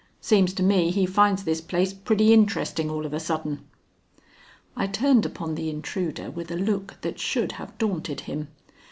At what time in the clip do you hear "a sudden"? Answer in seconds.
3.13-3.63